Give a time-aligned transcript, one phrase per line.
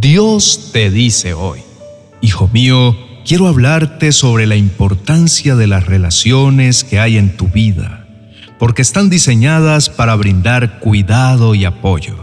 [0.00, 1.60] Dios te dice hoy,
[2.22, 8.06] Hijo mío, quiero hablarte sobre la importancia de las relaciones que hay en tu vida,
[8.58, 12.16] porque están diseñadas para brindar cuidado y apoyo,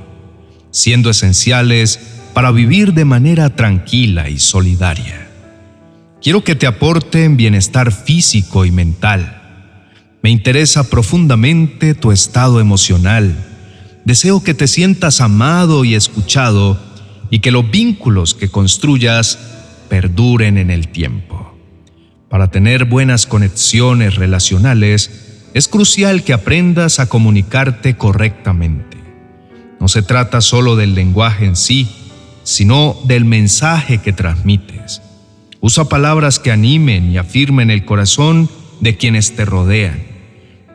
[0.72, 2.00] siendo esenciales
[2.34, 5.28] para vivir de manera tranquila y solidaria.
[6.20, 9.40] Quiero que te aporten bienestar físico y mental.
[10.24, 13.36] Me interesa profundamente tu estado emocional.
[14.04, 16.87] Deseo que te sientas amado y escuchado
[17.30, 19.38] y que los vínculos que construyas
[19.90, 21.56] perduren en el tiempo.
[22.30, 28.98] Para tener buenas conexiones relacionales, es crucial que aprendas a comunicarte correctamente.
[29.80, 31.90] No se trata solo del lenguaje en sí,
[32.44, 35.02] sino del mensaje que transmites.
[35.60, 38.50] Usa palabras que animen y afirmen el corazón
[38.82, 40.04] de quienes te rodean.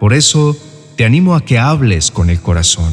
[0.01, 0.57] Por eso,
[0.97, 2.93] te animo a que hables con el corazón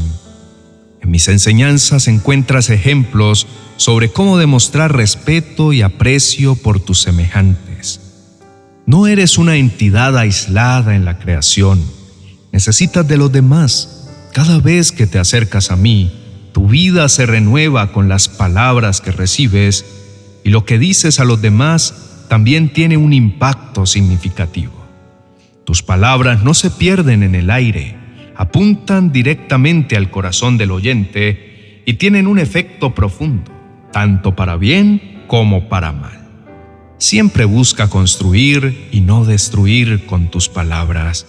[1.09, 7.99] en mis enseñanzas encuentras ejemplos sobre cómo demostrar respeto y aprecio por tus semejantes.
[8.85, 11.83] No eres una entidad aislada en la creación.
[12.51, 14.07] Necesitas de los demás.
[14.35, 16.13] Cada vez que te acercas a mí,
[16.53, 19.85] tu vida se renueva con las palabras que recibes
[20.43, 21.95] y lo que dices a los demás
[22.27, 24.73] también tiene un impacto significativo.
[25.65, 27.97] Tus palabras no se pierden en el aire,
[28.39, 33.51] apuntan directamente al corazón del oyente y tienen un efecto profundo,
[33.91, 36.25] tanto para bien como para mal.
[36.97, 41.27] Siempre busca construir y no destruir con tus palabras.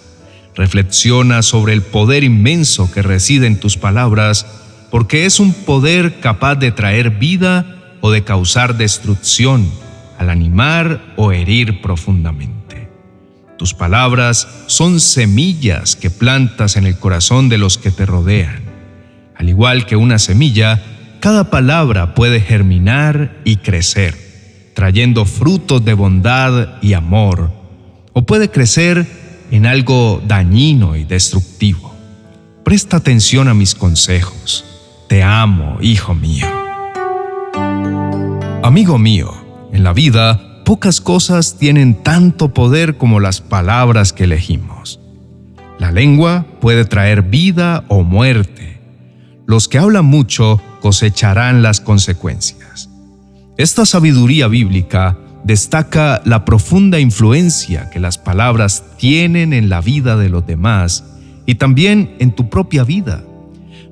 [0.55, 4.47] Reflexiona sobre el poder inmenso que reside en tus palabras,
[4.89, 9.69] porque es un poder capaz de traer vida o de causar destrucción
[10.17, 12.60] al animar o herir profundamente.
[13.61, 18.63] Tus palabras son semillas que plantas en el corazón de los que te rodean.
[19.35, 20.81] Al igual que una semilla,
[21.19, 24.17] cada palabra puede germinar y crecer,
[24.73, 27.51] trayendo frutos de bondad y amor,
[28.13, 29.05] o puede crecer
[29.51, 31.93] en algo dañino y destructivo.
[32.65, 34.65] Presta atención a mis consejos.
[35.07, 36.47] Te amo, hijo mío.
[38.63, 39.31] Amigo mío,
[39.71, 44.99] en la vida pocas cosas tienen tanto poder como las palabras que elegimos.
[45.79, 48.79] La lengua puede traer vida o muerte.
[49.47, 52.89] Los que hablan mucho cosecharán las consecuencias.
[53.57, 60.29] Esta sabiduría bíblica destaca la profunda influencia que las palabras tienen en la vida de
[60.29, 61.03] los demás
[61.45, 63.23] y también en tu propia vida.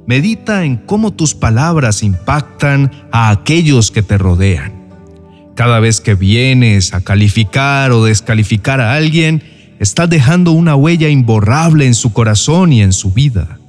[0.06, 4.78] Medita en cómo tus palabras impactan a aquellos que te rodean.
[5.59, 9.44] Cada vez que vienes a calificar o descalificar a alguien,
[9.81, 13.59] estás dejando una huella imborrable en su corazón y en su vida.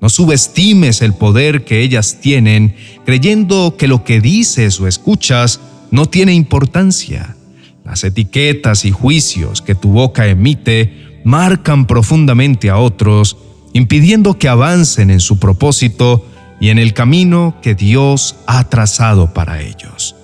[0.00, 5.60] No subestimes el poder que ellas tienen creyendo que lo que dices o escuchas
[5.90, 7.36] no tiene importancia.
[7.84, 13.36] Las etiquetas y juicios que tu boca emite marcan profundamente a otros,
[13.74, 16.26] impidiendo que avancen en su propósito
[16.60, 20.15] y en el camino que Dios ha trazado para ellos.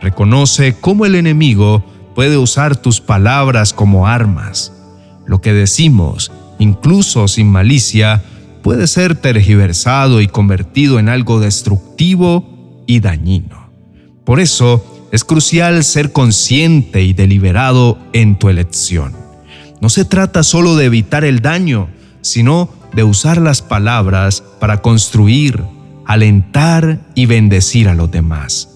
[0.00, 1.84] Reconoce cómo el enemigo
[2.14, 4.72] puede usar tus palabras como armas.
[5.26, 8.22] Lo que decimos, incluso sin malicia,
[8.62, 13.70] puede ser tergiversado y convertido en algo destructivo y dañino.
[14.24, 19.14] Por eso es crucial ser consciente y deliberado en tu elección.
[19.80, 21.88] No se trata solo de evitar el daño,
[22.20, 25.62] sino de usar las palabras para construir,
[26.06, 28.69] alentar y bendecir a los demás.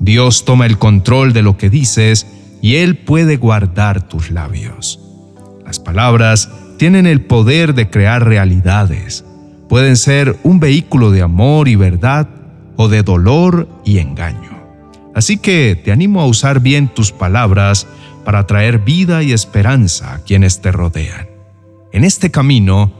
[0.00, 2.26] Dios toma el control de lo que dices
[2.62, 4.98] y Él puede guardar tus labios.
[5.64, 9.24] Las palabras tienen el poder de crear realidades.
[9.68, 12.28] Pueden ser un vehículo de amor y verdad
[12.76, 14.58] o de dolor y engaño.
[15.14, 17.86] Así que te animo a usar bien tus palabras
[18.24, 21.28] para traer vida y esperanza a quienes te rodean.
[21.92, 22.90] En este camino,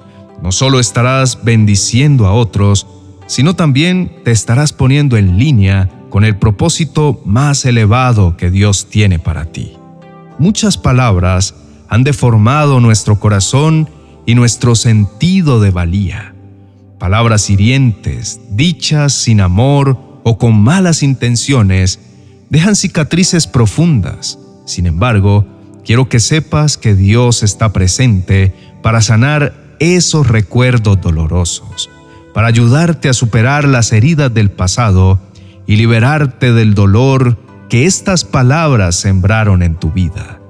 [0.42, 2.86] no solo estarás bendiciendo a otros,
[3.26, 9.18] sino también te estarás poniendo en línea con el propósito más elevado que Dios tiene
[9.18, 9.72] para ti.
[10.38, 11.54] Muchas palabras
[11.88, 13.88] han deformado nuestro corazón
[14.26, 16.34] y nuestro sentido de valía.
[16.98, 22.00] Palabras hirientes, dichas sin amor o con malas intenciones,
[22.50, 24.38] dejan cicatrices profundas.
[24.66, 25.46] Sin embargo,
[25.84, 31.88] quiero que sepas que Dios está presente para sanar esos recuerdos dolorosos,
[32.34, 35.18] para ayudarte a superar las heridas del pasado
[35.66, 40.40] y liberarte del dolor que estas palabras sembraron en tu vida.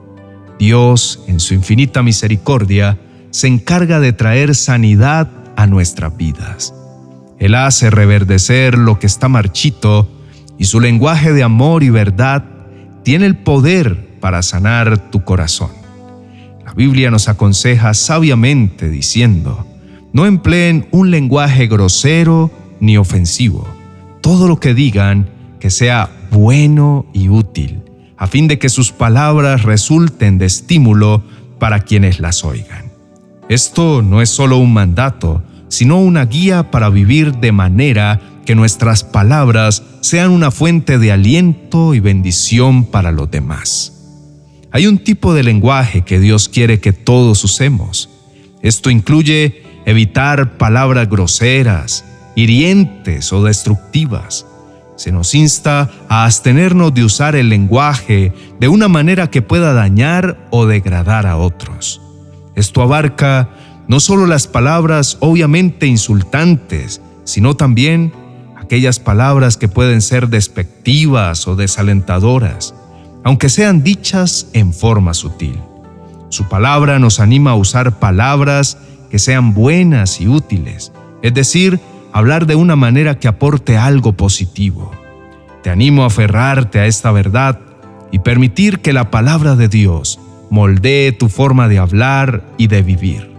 [0.59, 2.99] Dios, en su infinita misericordia,
[3.31, 6.75] se encarga de traer sanidad a nuestras vidas.
[7.39, 10.09] Él hace reverdecer lo que está marchito
[10.59, 12.45] y su lenguaje de amor y verdad
[13.03, 15.71] tiene el poder para sanar tu corazón.
[16.65, 19.67] La Biblia nos aconseja sabiamente diciendo,
[20.13, 23.67] no empleen un lenguaje grosero ni ofensivo.
[24.31, 25.29] Todo lo que digan
[25.59, 27.83] que sea bueno y útil,
[28.17, 31.25] a fin de que sus palabras resulten de estímulo
[31.59, 32.93] para quienes las oigan.
[33.49, 39.03] Esto no es solo un mandato, sino una guía para vivir de manera que nuestras
[39.03, 43.95] palabras sean una fuente de aliento y bendición para los demás.
[44.71, 48.09] Hay un tipo de lenguaje que Dios quiere que todos usemos.
[48.63, 52.05] Esto incluye evitar palabras groseras,
[52.35, 54.47] hirientes o destructivas.
[54.97, 60.37] Se nos insta a abstenernos de usar el lenguaje de una manera que pueda dañar
[60.51, 62.01] o degradar a otros.
[62.55, 63.49] Esto abarca
[63.89, 68.13] no solo las palabras obviamente insultantes, sino también
[68.57, 72.75] aquellas palabras que pueden ser despectivas o desalentadoras,
[73.25, 75.59] aunque sean dichas en forma sutil.
[76.29, 78.79] Su palabra nos anima a usar palabras
[79.11, 80.93] que sean buenas y útiles,
[81.23, 81.81] es decir,
[82.13, 84.91] hablar de una manera que aporte algo positivo.
[85.63, 87.61] Te animo a aferrarte a esta verdad
[88.11, 90.19] y permitir que la palabra de Dios
[90.51, 93.31] moldee tu forma de hablar y de vivir.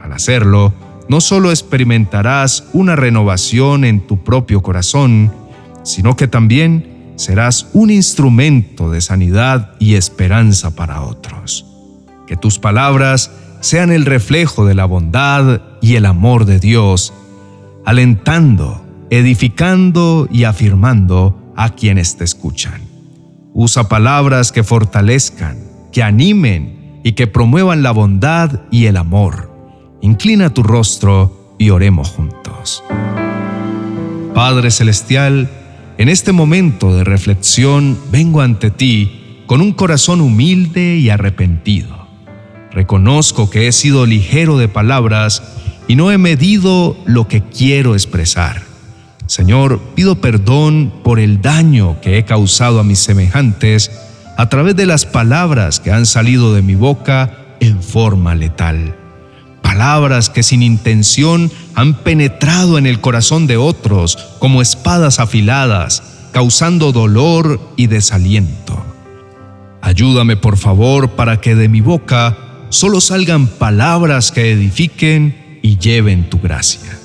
[0.00, 0.72] Al hacerlo,
[1.08, 5.32] no solo experimentarás una renovación en tu propio corazón,
[5.82, 11.64] sino que también serás un instrumento de sanidad y esperanza para otros.
[12.26, 13.30] Que tus palabras
[13.60, 17.12] sean el reflejo de la bondad y el amor de Dios,
[17.86, 22.82] alentando, edificando y afirmando a quienes te escuchan.
[23.54, 25.56] Usa palabras que fortalezcan,
[25.90, 29.56] que animen y que promuevan la bondad y el amor
[30.06, 32.84] Inclina tu rostro y oremos juntos.
[34.34, 35.50] Padre Celestial,
[35.98, 42.06] en este momento de reflexión vengo ante ti con un corazón humilde y arrepentido.
[42.70, 45.42] Reconozco que he sido ligero de palabras
[45.88, 48.62] y no he medido lo que quiero expresar.
[49.26, 53.90] Señor, pido perdón por el daño que he causado a mis semejantes
[54.36, 58.94] a través de las palabras que han salido de mi boca en forma letal
[59.76, 66.02] palabras que sin intención han penetrado en el corazón de otros como espadas afiladas,
[66.32, 68.82] causando dolor y desaliento.
[69.82, 72.38] Ayúdame por favor para que de mi boca
[72.70, 76.96] solo salgan palabras que edifiquen y lleven tu gracia.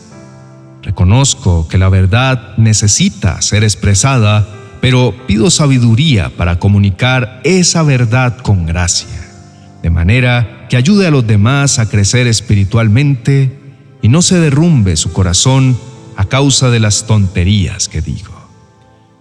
[0.84, 4.48] Reconozco que la verdad necesita ser expresada,
[4.80, 9.20] pero pido sabiduría para comunicar esa verdad con gracia,
[9.82, 13.58] de manera que ayude a los demás a crecer espiritualmente
[14.04, 15.76] y no se derrumbe su corazón
[16.16, 18.48] a causa de las tonterías que digo.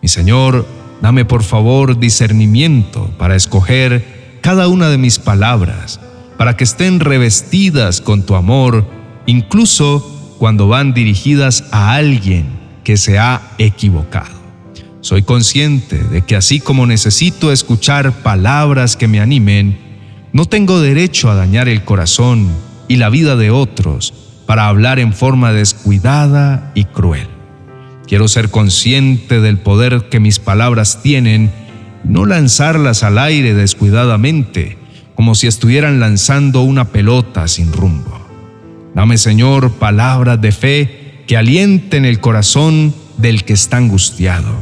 [0.02, 0.66] Mi Señor,
[1.00, 5.98] dame por favor discernimiento para escoger cada una de mis palabras,
[6.37, 9.00] para que estén revestidas con tu amor,
[9.31, 12.47] incluso cuando van dirigidas a alguien
[12.85, 14.41] que se ha equivocado.
[15.00, 19.79] Soy consciente de que así como necesito escuchar palabras que me animen,
[20.32, 22.49] no tengo derecho a dañar el corazón
[22.88, 24.12] y la vida de otros
[24.47, 27.29] para hablar en forma descuidada y cruel.
[28.06, 31.52] Quiero ser consciente del poder que mis palabras tienen,
[32.02, 34.76] no lanzarlas al aire descuidadamente,
[35.14, 38.29] como si estuvieran lanzando una pelota sin rumbo.
[38.94, 44.52] Dame, Señor, palabras de fe que alienten el corazón del que está angustiado.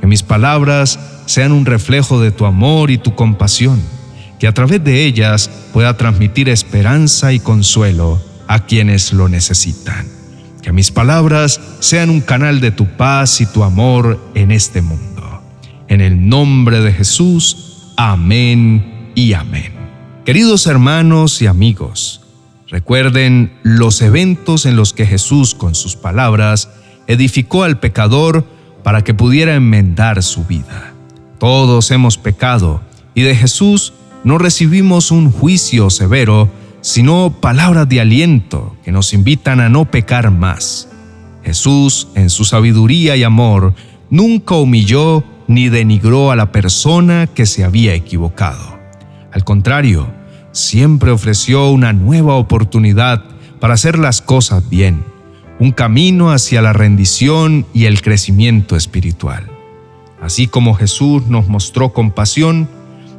[0.00, 3.80] Que mis palabras sean un reflejo de tu amor y tu compasión
[4.38, 10.06] que a través de ellas pueda transmitir esperanza y consuelo a quienes lo necesitan.
[10.62, 15.42] Que mis palabras sean un canal de tu paz y tu amor en este mundo.
[15.88, 19.72] En el nombre de Jesús, amén y amén.
[20.24, 22.20] Queridos hermanos y amigos,
[22.74, 26.70] recuerden los eventos en los que Jesús con sus palabras
[27.06, 28.44] edificó al pecador
[28.82, 30.92] para que pudiera enmendar su vida.
[31.38, 32.80] Todos hemos pecado
[33.14, 33.92] y de Jesús
[34.24, 36.50] no recibimos un juicio severo,
[36.80, 40.88] sino palabras de aliento que nos invitan a no pecar más.
[41.44, 43.72] Jesús, en su sabiduría y amor,
[44.10, 48.80] nunca humilló ni denigró a la persona que se había equivocado.
[49.30, 50.23] Al contrario,
[50.54, 53.24] siempre ofreció una nueva oportunidad
[53.60, 55.04] para hacer las cosas bien,
[55.58, 59.50] un camino hacia la rendición y el crecimiento espiritual.
[60.22, 62.68] Así como Jesús nos mostró compasión,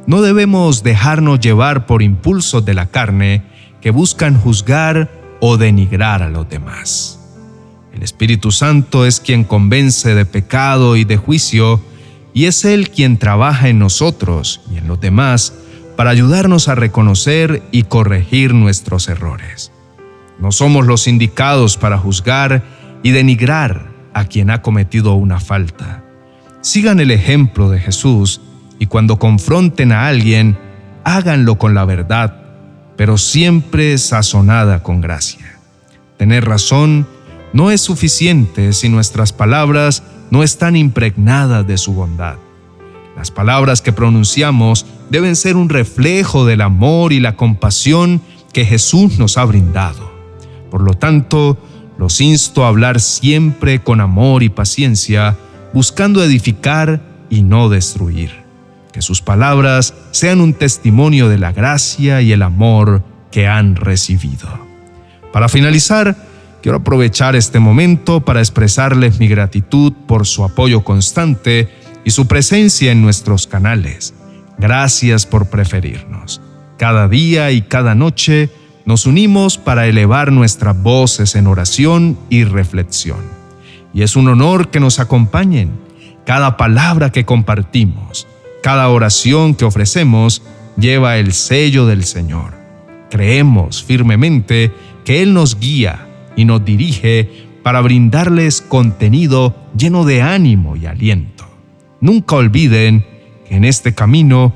[0.06, 3.42] no debemos dejarnos llevar por impulsos de la carne
[3.80, 7.20] que buscan juzgar o denigrar a los demás.
[7.92, 11.82] El Espíritu Santo es quien convence de pecado y de juicio
[12.32, 15.52] y es Él quien trabaja en nosotros y en los demás
[15.96, 19.72] para ayudarnos a reconocer y corregir nuestros errores.
[20.38, 22.62] No somos los indicados para juzgar
[23.02, 26.04] y denigrar a quien ha cometido una falta.
[26.60, 28.40] Sigan el ejemplo de Jesús
[28.78, 30.58] y cuando confronten a alguien,
[31.04, 32.36] háganlo con la verdad,
[32.96, 35.58] pero siempre sazonada con gracia.
[36.18, 37.06] Tener razón
[37.52, 42.36] no es suficiente si nuestras palabras no están impregnadas de su bondad.
[43.16, 48.20] Las palabras que pronunciamos deben ser un reflejo del amor y la compasión
[48.52, 50.12] que Jesús nos ha brindado.
[50.70, 51.58] Por lo tanto,
[51.98, 55.36] los insto a hablar siempre con amor y paciencia,
[55.72, 58.44] buscando edificar y no destruir.
[58.92, 64.48] Que sus palabras sean un testimonio de la gracia y el amor que han recibido.
[65.32, 66.16] Para finalizar,
[66.62, 71.68] quiero aprovechar este momento para expresarles mi gratitud por su apoyo constante
[72.06, 74.14] y su presencia en nuestros canales.
[74.58, 76.40] Gracias por preferirnos.
[76.78, 78.48] Cada día y cada noche
[78.84, 83.18] nos unimos para elevar nuestras voces en oración y reflexión.
[83.92, 85.72] Y es un honor que nos acompañen.
[86.24, 88.28] Cada palabra que compartimos,
[88.62, 90.42] cada oración que ofrecemos
[90.76, 92.54] lleva el sello del Señor.
[93.10, 94.72] Creemos firmemente
[95.04, 101.55] que Él nos guía y nos dirige para brindarles contenido lleno de ánimo y aliento.
[102.06, 103.04] Nunca olviden
[103.48, 104.54] que en este camino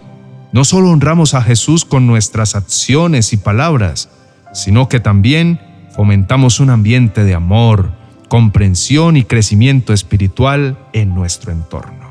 [0.53, 4.09] no solo honramos a Jesús con nuestras acciones y palabras,
[4.53, 5.61] sino que también
[5.97, 7.91] fomentamos un ambiente de amor,
[8.29, 12.09] comprensión y crecimiento espiritual en nuestro entorno.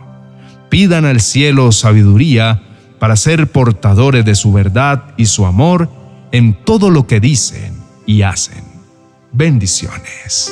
[0.67, 2.62] Pidan al cielo sabiduría
[3.00, 5.89] para ser portadores de su verdad y su amor
[6.34, 8.65] en todo lo que dicen y hacen.
[9.31, 10.51] Bendiciones.